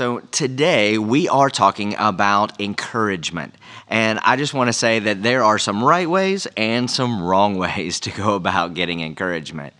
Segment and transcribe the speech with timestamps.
[0.00, 3.54] So, today we are talking about encouragement.
[3.86, 7.58] And I just want to say that there are some right ways and some wrong
[7.58, 9.74] ways to go about getting encouragement.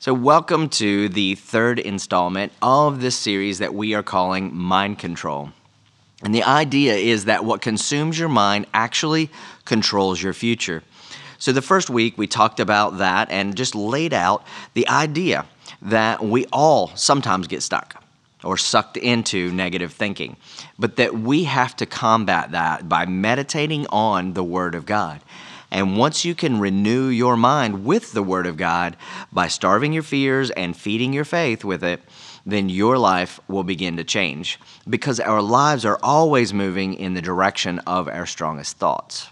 [0.00, 5.50] So, welcome to the third installment of this series that we are calling Mind Control.
[6.24, 9.30] And the idea is that what consumes your mind actually
[9.64, 10.82] controls your future.
[11.38, 14.42] So, the first week we talked about that and just laid out
[14.74, 15.46] the idea
[15.82, 17.99] that we all sometimes get stuck
[18.44, 20.36] or sucked into negative thinking,
[20.78, 25.20] but that we have to combat that by meditating on the Word of God.
[25.70, 28.96] And once you can renew your mind with the Word of God
[29.32, 32.02] by starving your fears and feeding your faith with it,
[32.44, 37.22] then your life will begin to change because our lives are always moving in the
[37.22, 39.28] direction of our strongest thoughts.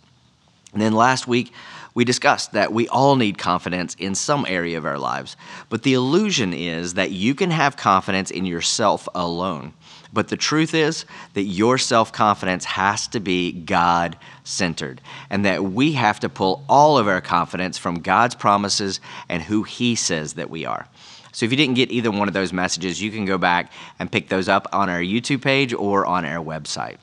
[0.73, 1.53] And then last week,
[1.99, 5.37] we discussed that we all need confidence in some area of our lives,
[5.69, 9.73] but the illusion is that you can have confidence in yourself alone.
[10.13, 15.65] But the truth is that your self confidence has to be God centered, and that
[15.65, 20.35] we have to pull all of our confidence from God's promises and who He says
[20.35, 20.87] that we are.
[21.33, 24.13] So if you didn't get either one of those messages, you can go back and
[24.13, 26.99] pick those up on our YouTube page or on our website.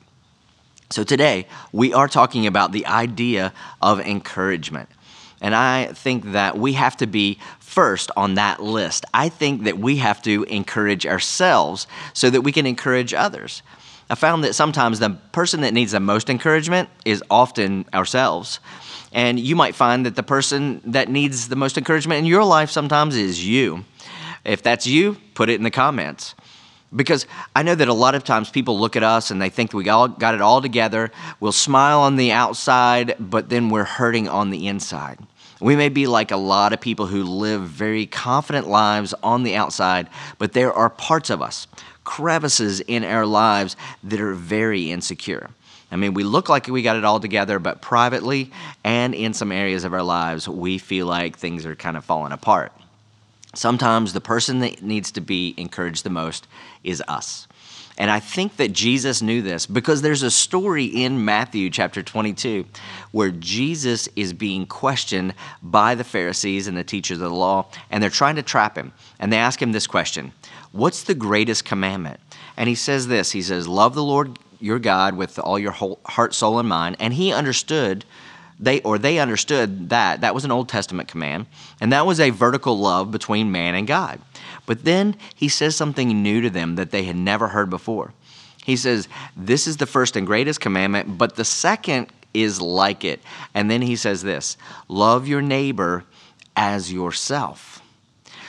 [0.90, 4.88] So today, we are talking about the idea of encouragement.
[5.40, 9.04] And I think that we have to be first on that list.
[9.12, 13.62] I think that we have to encourage ourselves so that we can encourage others.
[14.08, 18.60] I found that sometimes the person that needs the most encouragement is often ourselves.
[19.12, 22.70] And you might find that the person that needs the most encouragement in your life
[22.70, 23.84] sometimes is you.
[24.44, 26.36] If that's you, put it in the comments.
[26.94, 29.72] Because I know that a lot of times people look at us and they think
[29.72, 31.10] we all got it all together.
[31.40, 35.18] We'll smile on the outside, but then we're hurting on the inside.
[35.60, 39.56] We may be like a lot of people who live very confident lives on the
[39.56, 41.66] outside, but there are parts of us,
[42.04, 45.50] crevices in our lives that are very insecure.
[45.90, 48.50] I mean, we look like we got it all together, but privately
[48.84, 52.32] and in some areas of our lives, we feel like things are kind of falling
[52.32, 52.72] apart.
[53.56, 56.46] Sometimes the person that needs to be encouraged the most
[56.84, 57.48] is us.
[57.98, 62.66] And I think that Jesus knew this because there's a story in Matthew chapter 22
[63.12, 68.02] where Jesus is being questioned by the Pharisees and the teachers of the law, and
[68.02, 68.92] they're trying to trap him.
[69.18, 70.32] And they ask him this question
[70.72, 72.20] What's the greatest commandment?
[72.58, 76.00] And he says this He says, Love the Lord your God with all your whole
[76.04, 76.96] heart, soul, and mind.
[77.00, 78.04] And he understood
[78.58, 81.46] they or they understood that that was an Old Testament command,
[81.80, 84.20] and that was a vertical love between man and God.
[84.64, 88.12] But then he says something new to them that they had never heard before.
[88.64, 93.22] He says, "This is the first and greatest commandment, but the second is like it."
[93.54, 94.56] And then he says this,
[94.88, 96.04] "Love your neighbor
[96.56, 97.75] as yourself."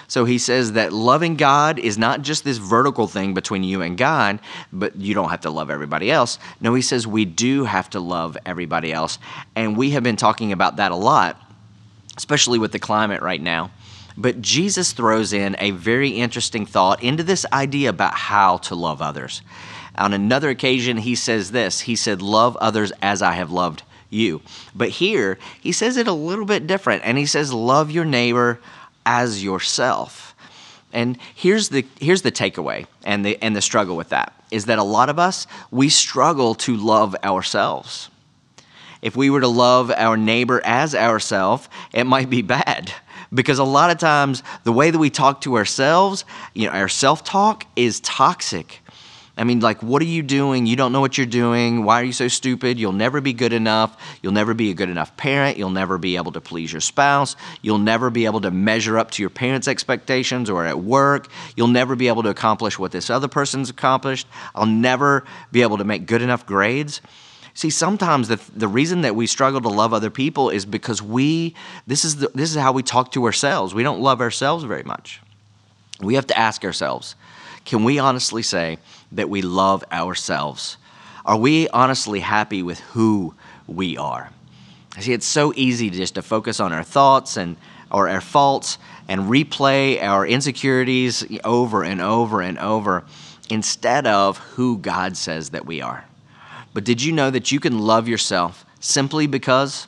[0.07, 3.97] So he says that loving God is not just this vertical thing between you and
[3.97, 4.39] God,
[4.71, 6.39] but you don't have to love everybody else.
[6.61, 9.19] No, he says we do have to love everybody else.
[9.55, 11.41] And we have been talking about that a lot,
[12.15, 13.71] especially with the climate right now.
[14.17, 19.01] But Jesus throws in a very interesting thought into this idea about how to love
[19.01, 19.41] others.
[19.97, 24.41] On another occasion, he says this He said, Love others as I have loved you.
[24.73, 27.03] But here, he says it a little bit different.
[27.05, 28.59] And he says, Love your neighbor
[29.07, 30.35] as yourself.
[30.91, 34.77] And here's the here's the takeaway and the and the struggle with that is that
[34.77, 38.09] a lot of us we struggle to love ourselves.
[39.01, 42.91] If we were to love our neighbor as ourselves, it might be bad
[43.33, 46.89] because a lot of times the way that we talk to ourselves, you know, our
[46.89, 48.81] self-talk is toxic.
[49.37, 50.65] I mean, like, what are you doing?
[50.65, 51.83] You don't know what you're doing.
[51.83, 52.79] Why are you so stupid?
[52.79, 53.95] You'll never be good enough.
[54.23, 55.57] You'll never be a good enough parent.
[55.57, 57.35] You'll never be able to please your spouse.
[57.61, 61.27] You'll never be able to measure up to your parents' expectations or at work.
[61.55, 64.25] You'll never be able to accomplish what this other person's accomplished.
[64.55, 67.01] I'll never be able to make good enough grades.
[67.53, 71.55] See, sometimes the, the reason that we struggle to love other people is because we,
[71.85, 73.75] this is, the, this is how we talk to ourselves.
[73.75, 75.21] We don't love ourselves very much.
[76.01, 77.15] We have to ask ourselves
[77.67, 78.77] can we honestly say
[79.11, 80.77] that we love ourselves?
[81.25, 83.33] Are we honestly happy with who
[83.67, 84.31] we are?
[84.99, 87.57] See, it's so easy just to focus on our thoughts and
[87.91, 88.77] or our faults
[89.07, 93.03] and replay our insecurities over and over and over
[93.49, 96.05] instead of who God says that we are.
[96.73, 99.87] But did you know that you can love yourself simply because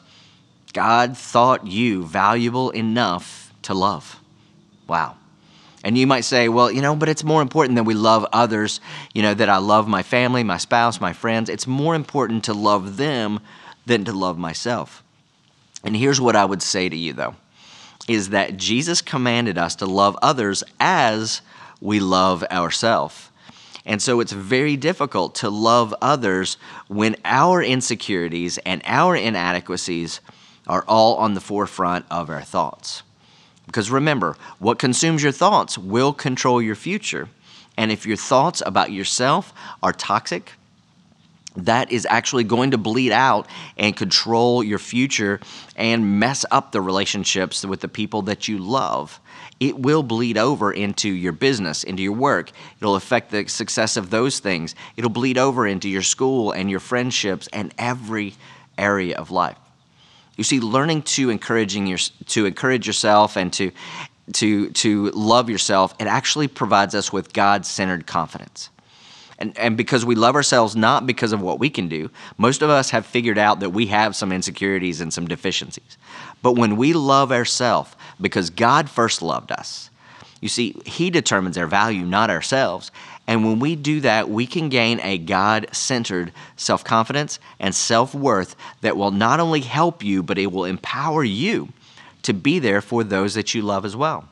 [0.74, 4.20] God thought you valuable enough to love?
[4.88, 5.19] Wow.
[5.84, 8.82] And you might say, well, you know, but it's more important that we love others,
[9.14, 11.50] you know, that I love my family, my spouse, my friends.
[11.50, 13.40] It's more important to love them
[13.86, 15.04] than to love myself.
[15.84, 17.36] And here's what I would say to you, though,
[18.08, 21.42] is that Jesus commanded us to love others as
[21.80, 23.30] we love ourselves.
[23.86, 30.20] And so it's very difficult to love others when our insecurities and our inadequacies
[30.68, 33.04] are all on the forefront of our thoughts.
[33.70, 37.30] Because remember, what consumes your thoughts will control your future.
[37.78, 40.54] And if your thoughts about yourself are toxic,
[41.56, 43.46] that is actually going to bleed out
[43.78, 45.40] and control your future
[45.76, 49.20] and mess up the relationships with the people that you love.
[49.60, 52.50] It will bleed over into your business, into your work.
[52.82, 54.74] It'll affect the success of those things.
[54.98, 58.34] It'll bleed over into your school and your friendships and every
[58.80, 59.58] area of life.
[60.40, 61.98] You see, learning to encouraging your,
[62.28, 63.72] to encourage yourself and to
[64.32, 68.70] to to love yourself, it actually provides us with God-centered confidence.
[69.38, 72.70] And, and because we love ourselves not because of what we can do, most of
[72.70, 75.98] us have figured out that we have some insecurities and some deficiencies.
[76.42, 79.90] But when we love ourselves because God first loved us,
[80.40, 82.92] you see, He determines our value, not ourselves.
[83.30, 88.16] And when we do that, we can gain a God centered self confidence and self
[88.16, 91.70] worth that will not only help you, but it will empower you
[92.24, 94.28] to be there for those that you love as well.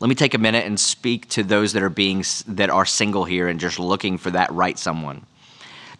[0.00, 3.24] Let me take a minute and speak to those that are being that are single
[3.24, 5.24] here and just looking for that right someone.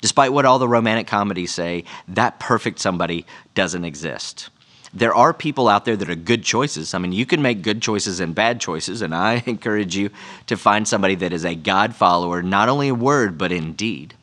[0.02, 3.24] Despite what all the romantic comedies say, that perfect somebody
[3.54, 4.50] doesn't exist.
[4.92, 6.94] There are people out there that are good choices.
[6.94, 10.10] I mean, you can make good choices and bad choices, and I encourage you
[10.46, 14.14] to find somebody that is a God follower, not only in word, but in deed.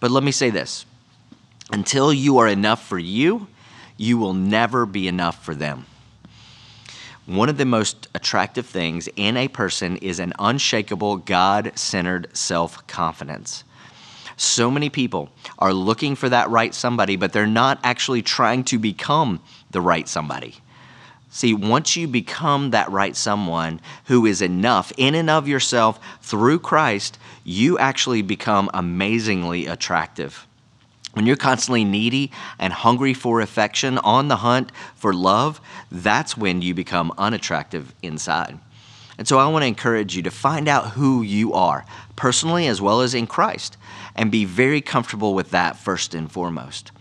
[0.00, 0.86] But let me say this
[1.72, 3.48] until you are enough for you,
[3.96, 5.86] you will never be enough for them.
[7.26, 12.86] One of the most attractive things in a person is an unshakable, God centered self
[12.86, 13.64] confidence.
[14.36, 18.78] So many people are looking for that right somebody, but they're not actually trying to
[18.78, 19.40] become
[19.70, 20.56] the right somebody.
[21.30, 26.60] See, once you become that right someone who is enough in and of yourself through
[26.60, 30.46] Christ, you actually become amazingly attractive.
[31.14, 35.60] When you're constantly needy and hungry for affection, on the hunt for love,
[35.90, 38.58] that's when you become unattractive inside.
[39.16, 41.84] And so I want to encourage you to find out who you are,
[42.16, 43.76] personally as well as in Christ,
[44.14, 46.92] and be very comfortable with that first and foremost.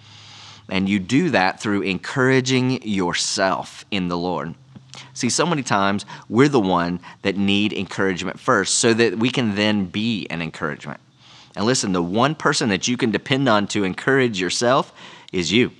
[0.70, 4.56] And you do that through encouraging yourself in the Lord.
[5.14, 9.56] See, so many times we're the one that need encouragement first so that we can
[9.56, 11.00] then be an encouragement.
[11.56, 14.94] And listen, the one person that you can depend on to encourage yourself
[15.32, 15.72] is you.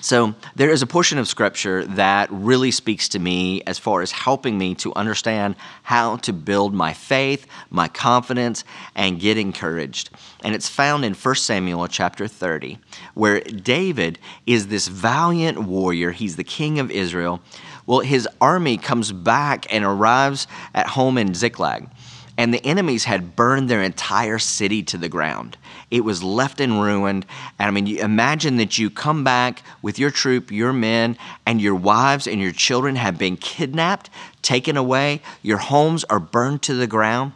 [0.00, 4.12] So, there is a portion of scripture that really speaks to me as far as
[4.12, 8.62] helping me to understand how to build my faith, my confidence,
[8.94, 10.10] and get encouraged.
[10.44, 12.78] And it's found in 1 Samuel chapter 30,
[13.14, 16.12] where David is this valiant warrior.
[16.12, 17.40] He's the king of Israel.
[17.84, 21.88] Well, his army comes back and arrives at home in Ziklag
[22.38, 25.58] and the enemies had burned their entire city to the ground.
[25.90, 27.24] It was left in ruin.
[27.58, 31.60] And I mean, you imagine that you come back with your troop, your men, and
[31.60, 34.08] your wives and your children have been kidnapped,
[34.40, 35.20] taken away.
[35.42, 37.32] Your homes are burned to the ground.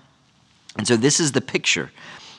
[0.79, 1.91] And so, this is the picture.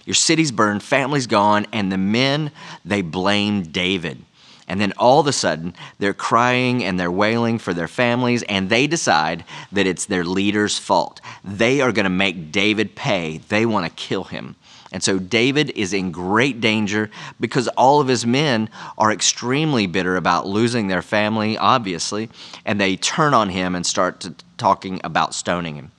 [0.06, 2.51] Your city's burned, family's gone, and the men,
[2.83, 4.24] they blame David.
[4.68, 8.69] And then all of a sudden, they're crying and they're wailing for their families, and
[8.69, 11.19] they decide that it's their leader's fault.
[11.44, 13.39] They are going to make David pay.
[13.50, 14.56] They want to kill him.
[14.92, 20.15] And so David is in great danger because all of his men are extremely bitter
[20.15, 22.29] about losing their family, obviously,
[22.63, 24.27] and they turn on him and start
[24.58, 25.91] talking about stoning him.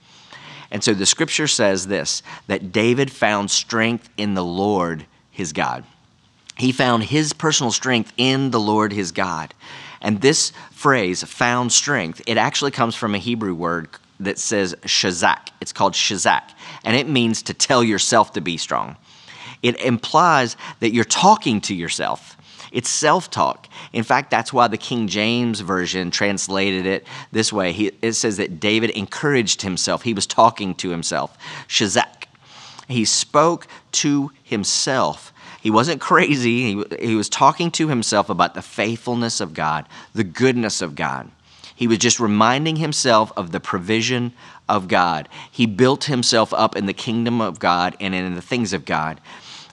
[0.71, 5.83] And so the scripture says this that David found strength in the Lord his God
[6.57, 9.53] he found his personal strength in the Lord his God.
[10.01, 15.49] And this phrase, found strength, it actually comes from a Hebrew word that says shazak.
[15.59, 16.51] It's called shazak,
[16.83, 18.95] and it means to tell yourself to be strong.
[19.61, 22.37] It implies that you're talking to yourself.
[22.71, 23.67] It's self talk.
[23.93, 27.71] In fact, that's why the King James Version translated it this way.
[27.71, 31.37] He, it says that David encouraged himself, he was talking to himself.
[31.67, 32.25] Shazak.
[32.87, 35.33] He spoke to himself
[35.65, 36.75] he wasn't crazy.
[36.75, 41.31] He, he was talking to himself about the faithfulness of God, the goodness of God.
[41.75, 44.33] He was just reminding himself of the provision
[44.69, 45.27] of God.
[45.51, 49.19] He built himself up in the kingdom of God and in the things of God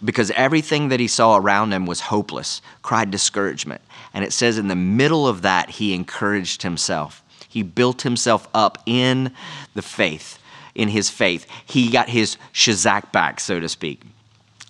[0.02, 3.82] because everything that he saw around him was hopeless, cried discouragement.
[4.14, 7.22] And it says in the middle of that, he encouraged himself.
[7.46, 9.30] He built himself up in
[9.74, 10.38] the faith,
[10.74, 11.46] in his faith.
[11.66, 14.00] He got his shazak back, so to speak.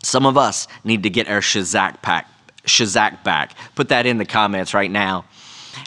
[0.02, 2.28] Some of us need to get our Shazak pack,
[2.64, 3.56] Shazak back.
[3.75, 5.25] Put that in the comments right now.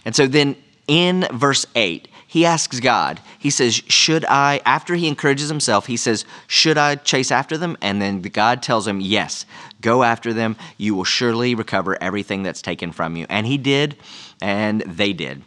[0.06, 0.56] And so then
[0.88, 5.96] in verse 8, he asks God, he says, Should I, after he encourages himself, he
[5.96, 7.78] says, Should I chase after them?
[7.82, 9.46] And then God tells him, Yes,
[9.80, 10.58] go after them.
[10.78, 13.26] You will surely recover everything that's taken from you.
[13.30, 13.96] And he did,
[14.42, 15.44] and they did.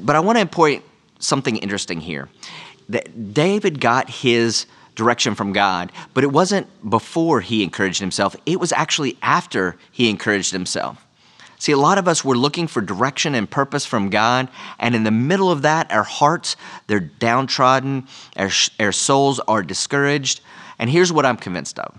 [0.00, 0.84] But I want to point
[1.18, 2.28] something interesting here.
[2.88, 8.60] That David got his direction from God, but it wasn't before he encouraged himself, it
[8.60, 11.04] was actually after he encouraged himself.
[11.58, 14.48] See, a lot of us, we're looking for direction and purpose from God,
[14.80, 16.56] and in the middle of that, our hearts,
[16.88, 20.40] they're downtrodden, our, our souls are discouraged.
[20.80, 21.96] And here's what I'm convinced of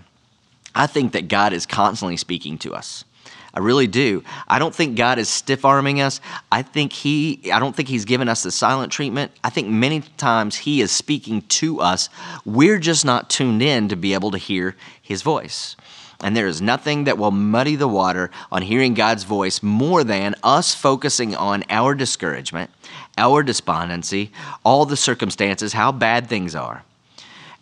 [0.74, 3.04] I think that God is constantly speaking to us.
[3.54, 4.24] I really do.
[4.48, 6.20] I don't think God is stiff arming us.
[6.50, 9.30] I think he I don't think he's given us the silent treatment.
[9.44, 12.08] I think many times he is speaking to us.
[12.44, 15.76] We're just not tuned in to be able to hear his voice.
[16.20, 20.34] And there is nothing that will muddy the water on hearing God's voice more than
[20.42, 22.70] us focusing on our discouragement,
[23.18, 24.32] our despondency,
[24.64, 26.84] all the circumstances, how bad things are.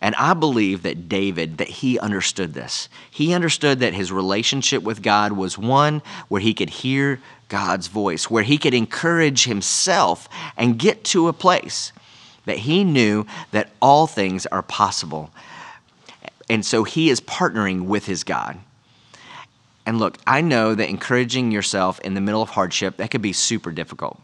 [0.03, 2.89] And I believe that David, that he understood this.
[3.09, 8.29] He understood that his relationship with God was one where he could hear God's voice,
[8.29, 11.93] where he could encourage himself and get to a place
[12.45, 15.31] that he knew that all things are possible
[16.49, 18.59] and so he is partnering with his God.
[19.85, 23.33] And look, I know that encouraging yourself in the middle of hardship, that could be
[23.33, 24.21] super difficult.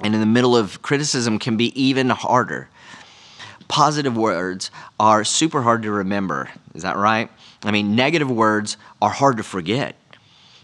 [0.00, 2.68] And in the middle of criticism can be even harder.
[3.72, 6.50] Positive words are super hard to remember.
[6.74, 7.30] Is that right?
[7.64, 9.96] I mean, negative words are hard to forget.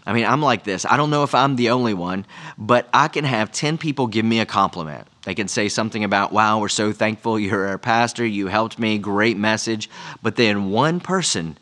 [0.05, 0.85] I mean, I'm like this.
[0.85, 4.25] I don't know if I'm the only one, but I can have 10 people give
[4.25, 5.07] me a compliment.
[5.23, 8.99] They can say something about, wow, we're so thankful you're our pastor, you helped me,
[8.99, 9.89] great message.
[10.21, 11.57] But then one person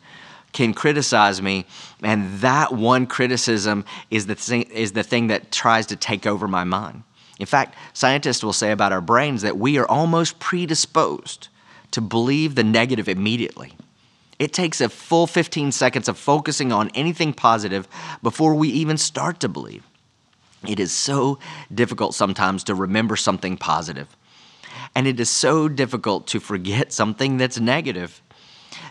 [0.52, 1.64] can criticize me,
[2.02, 6.46] and that one criticism is the, thing, is the thing that tries to take over
[6.46, 7.04] my mind.
[7.38, 11.48] In fact, scientists will say about our brains that we are almost predisposed
[11.92, 13.74] to believe the negative immediately.
[14.38, 17.88] It takes a full 15 seconds of focusing on anything positive
[18.22, 19.84] before we even start to believe.
[20.66, 21.38] It is so
[21.72, 24.16] difficult sometimes to remember something positive,
[24.94, 28.20] and it is so difficult to forget something that's negative.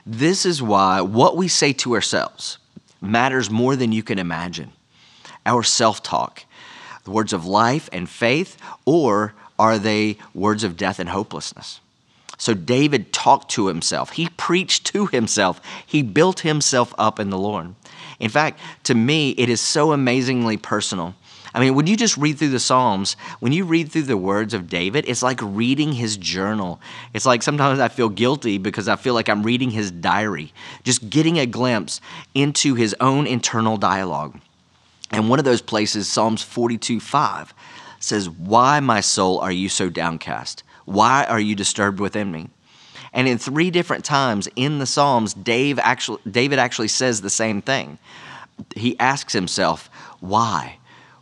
[0.05, 2.57] This is why what we say to ourselves
[3.01, 4.71] matters more than you can imagine.
[5.45, 6.45] Our self talk,
[7.07, 11.79] the words of life and faith, or are they words of death and hopelessness?
[12.37, 14.11] So David talked to himself.
[14.11, 15.59] He preached to himself.
[15.85, 17.73] He built himself up in the Lord.
[18.19, 21.15] In fact, to me, it is so amazingly personal.
[21.53, 24.53] I mean, when you just read through the Psalms, when you read through the words
[24.53, 26.79] of David, it's like reading his journal.
[27.13, 30.51] It's like sometimes I feel guilty because I feel like I'm reading his diary,
[30.83, 32.01] just getting a glimpse
[32.35, 34.39] into his own internal dialogue.
[35.11, 37.53] And one of those places, Psalms 42 5,
[37.99, 40.63] says, Why, my soul, are you so downcast?
[40.85, 42.49] Why are you disturbed within me?
[43.13, 47.61] And in three different times in the Psalms, Dave actually, David actually says the same
[47.61, 47.97] thing.
[48.75, 50.77] He asks himself, Why?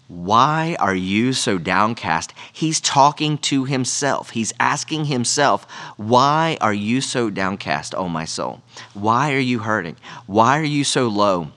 [0.07, 2.31] Why are you so downcast?
[2.53, 4.29] He's talking to himself.
[4.31, 5.65] He's asking himself,
[5.97, 8.61] Why are you so downcast, oh my soul?
[8.93, 9.95] Why are you hurting?
[10.27, 11.51] Why are you so low?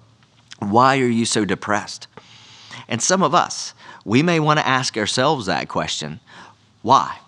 [0.58, 2.06] Why are you so depressed?
[2.88, 3.74] And some of us,
[4.04, 6.20] we may want to ask ourselves that question
[6.82, 7.18] Why?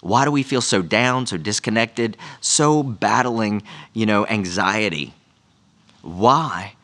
[0.00, 3.62] Why do we feel so down, so disconnected, so battling,
[3.92, 5.14] you know, anxiety?
[6.02, 6.74] Why?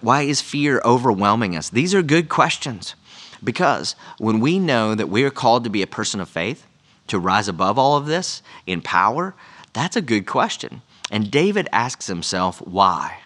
[0.00, 1.70] Why is fear overwhelming us?
[1.70, 2.94] These are good questions
[3.42, 6.66] because when we know that we are called to be a person of faith,
[7.08, 9.34] to rise above all of this in power,
[9.72, 10.82] that's a good question.
[11.10, 13.18] And David asks himself, why?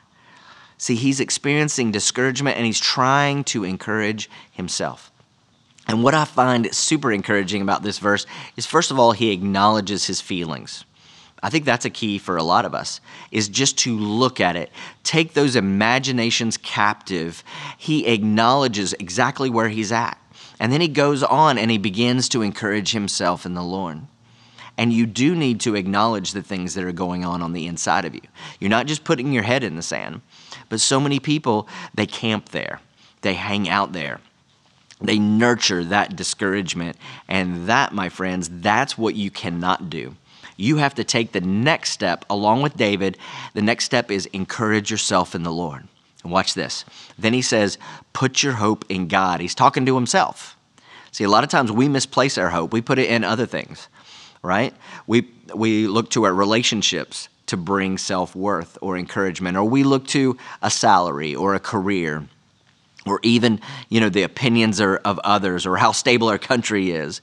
[0.82, 5.12] See, he's experiencing discouragement and he's trying to encourage himself.
[5.86, 10.08] And what I find super encouraging about this verse is first of all, he acknowledges
[10.08, 10.84] his feelings.
[11.40, 14.56] I think that's a key for a lot of us is just to look at
[14.56, 14.72] it,
[15.04, 17.44] take those imaginations captive.
[17.78, 20.18] He acknowledges exactly where he's at.
[20.58, 24.00] And then he goes on and he begins to encourage himself in the Lord.
[24.76, 28.04] And you do need to acknowledge the things that are going on on the inside
[28.04, 28.22] of you.
[28.58, 30.22] You're not just putting your head in the sand,
[30.72, 32.80] but so many people, they camp there,
[33.20, 34.20] they hang out there
[35.02, 36.96] they nurture that discouragement.
[37.28, 40.16] And that, my friends, that's what you cannot do.
[40.56, 43.18] You have to take the next step along with David.
[43.54, 45.88] The next step is encourage yourself in the Lord.
[46.22, 46.84] And watch this.
[47.18, 47.78] Then he says,
[48.12, 49.40] put your hope in God.
[49.40, 50.56] He's talking to himself.
[51.10, 52.72] See, a lot of times we misplace our hope.
[52.72, 53.88] We put it in other things,
[54.40, 54.72] right?
[55.06, 60.06] We, we look to our relationships to bring self worth or encouragement, or we look
[60.08, 62.26] to a salary or a career
[63.04, 67.20] or even you know the opinions of others or how stable our country is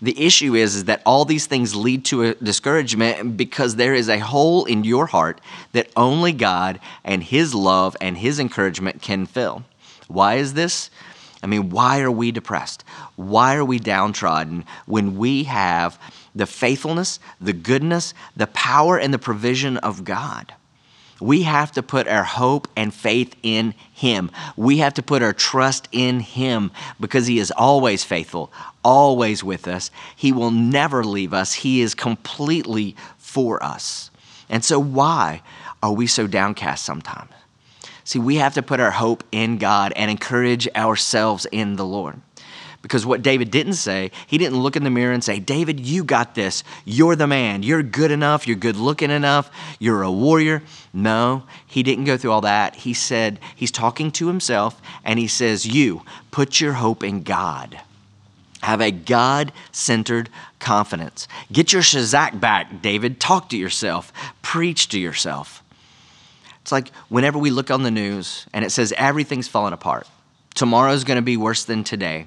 [0.00, 4.08] The issue is, is that all these things lead to a discouragement because there is
[4.08, 5.40] a hole in your heart
[5.72, 9.64] that only God and His love and His encouragement can fill.
[10.06, 10.90] Why is this?
[11.42, 12.84] I mean, why are we depressed?
[13.16, 15.98] Why are we downtrodden when we have
[16.38, 20.54] the faithfulness, the goodness, the power, and the provision of God?
[21.20, 24.30] We have to put our hope and faith in Him.
[24.56, 28.52] We have to put our trust in Him because He is always faithful,
[28.84, 29.90] always with us.
[30.14, 31.52] He will never leave us.
[31.54, 34.10] He is completely for us.
[34.48, 35.42] And so, why
[35.82, 37.30] are we so downcast sometimes?
[38.04, 42.20] See, we have to put our hope in God and encourage ourselves in the Lord.
[42.82, 46.04] Because what David didn't say, he didn't look in the mirror and say, David, you
[46.04, 46.62] got this.
[46.84, 47.62] You're the man.
[47.62, 48.46] You're good enough.
[48.46, 49.50] You're good looking enough.
[49.80, 50.62] You're a warrior.
[50.92, 52.76] No, he didn't go through all that.
[52.76, 57.80] He said, he's talking to himself and he says, You put your hope in God.
[58.62, 61.28] Have a God centered confidence.
[61.52, 63.20] Get your Shazak back, David.
[63.20, 64.12] Talk to yourself.
[64.42, 65.62] Preach to yourself.
[66.62, 70.06] It's like whenever we look on the news and it says everything's falling apart,
[70.54, 72.26] tomorrow's going to be worse than today,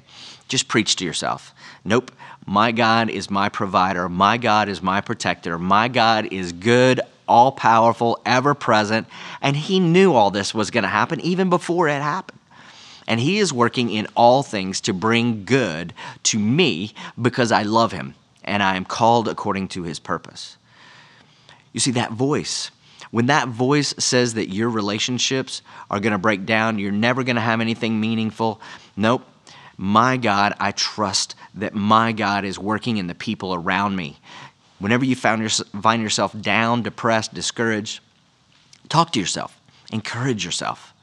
[0.52, 1.56] just preach to yourself.
[1.86, 2.12] Nope,
[2.46, 4.10] my God is my provider.
[4.10, 5.58] My God is my protector.
[5.58, 9.08] My God is good, all powerful, ever present.
[9.42, 12.40] And He knew all this was going to happen even before it happened.
[13.08, 15.94] And He is working in all things to bring good
[16.24, 20.58] to me because I love Him and I am called according to His purpose.
[21.72, 22.72] You see, that voice
[23.12, 27.36] when that voice says that your relationships are going to break down, you're never going
[27.36, 28.62] to have anything meaningful,
[28.96, 29.26] nope.
[29.84, 34.20] My God, I trust that my God is working in the people around me.
[34.78, 38.00] Whenever you your, find yourself down, depressed, discouraged,
[38.90, 39.60] talk to yourself,
[39.92, 40.94] encourage yourself.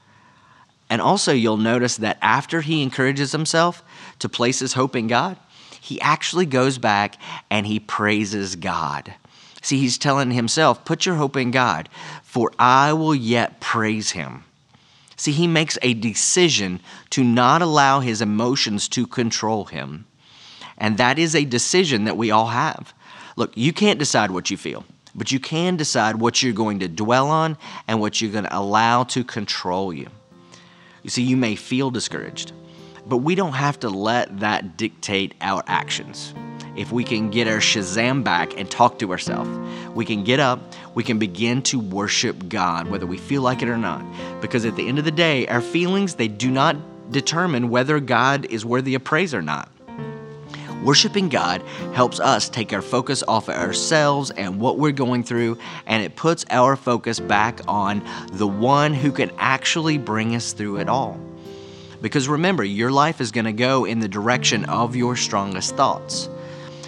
[0.89, 3.83] And also, you'll notice that after he encourages himself
[4.21, 5.37] to place his hope in God,
[5.81, 7.17] he actually goes back
[7.51, 9.13] and he praises God.
[9.61, 11.89] See, he's telling himself, Put your hope in God,
[12.23, 14.45] for I will yet praise him.
[15.19, 16.79] See, he makes a decision
[17.11, 20.07] to not allow his emotions to control him.
[20.79, 22.95] And that is a decision that we all have.
[23.35, 24.85] Look, you can't decide what you feel,
[25.17, 28.57] but you can decide what you're going to dwell on and what you're going to
[28.57, 30.09] allow to control you.
[31.03, 32.53] You see, you may feel discouraged,
[33.09, 36.35] but we don't have to let that dictate our actions
[36.77, 39.51] if we can get our Shazak back and talk to ourselves.
[39.95, 40.61] We can get up,
[40.95, 44.05] we can begin to worship God, whether we feel like it or not.
[44.41, 46.77] Because at the end of the day, our feelings, they do not
[47.11, 49.69] determine whether God is worthy of praise or not.
[50.85, 51.63] Worshiping God
[51.95, 56.15] helps us take our focus off of ourselves and what we're going through, and it
[56.15, 61.19] puts our focus back on the one who can actually bring us through it all.
[62.01, 66.29] Because remember, your life is going to go in the direction of your strongest thoughts.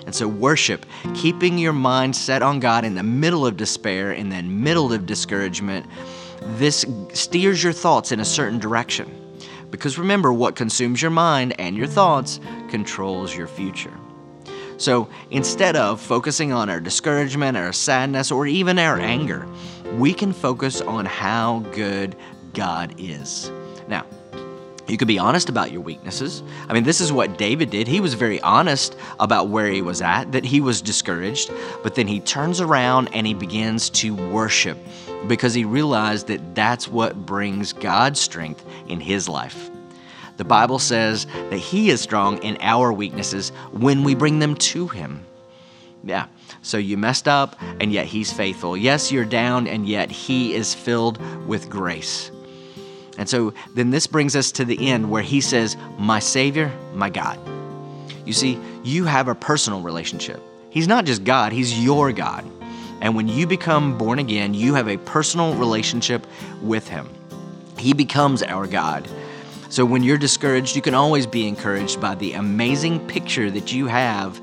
[0.06, 4.28] And so, worship, keeping your mind set on God in the middle of despair, in
[4.28, 5.86] the middle of discouragement,
[6.56, 9.16] this steers your thoughts in a certain direction.
[9.70, 13.92] Because remember, what consumes your mind and your thoughts controls your future.
[14.78, 19.46] So instead of focusing on our discouragement, our sadness, or even our anger,
[19.96, 22.16] we can focus on how good
[22.54, 23.52] God is.
[23.88, 24.06] Now,
[24.90, 26.42] you could be honest about your weaknesses.
[26.68, 27.87] I mean, this is what David did.
[27.87, 31.50] He was very honest about where he was at, that he was discouraged,
[31.83, 34.76] but then he turns around and he begins to worship
[35.29, 39.70] because he realized that that's what brings God's strength in his life.
[40.38, 44.88] The Bible says that he is strong in our weaknesses when we bring them to
[44.88, 45.24] him.
[46.03, 46.26] Yeah.
[46.62, 48.76] So you messed up, and yet he's faithful.
[48.76, 52.31] Yes, you're down, and yet he is filled with grace.
[53.18, 57.10] And so then this brings us to the end where he says, My Savior, my
[57.10, 57.38] God.
[58.24, 60.40] You see, you have a personal relationship.
[60.70, 62.48] He's not just God, He's your God.
[63.00, 66.26] And when you become born again, you have a personal relationship
[66.62, 67.08] with Him.
[67.76, 69.08] He becomes our God.
[69.70, 73.86] So when you're discouraged, you can always be encouraged by the amazing picture that you
[73.86, 74.40] have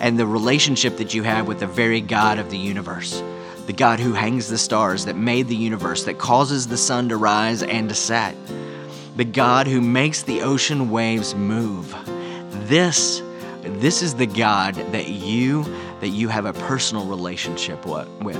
[0.00, 3.22] and the relationship that you have with the very God of the universe
[3.66, 7.16] the God who hangs the stars, that made the universe, that causes the sun to
[7.16, 8.36] rise and to set,
[9.16, 11.94] the God who makes the ocean waves move.
[12.68, 13.22] This,
[13.62, 15.64] this is the God that you
[16.00, 18.36] that you have a personal relationship with.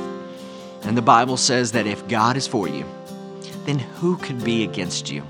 [0.82, 2.84] And the Bible says that if God is for you,
[3.64, 5.24] then who could be against you?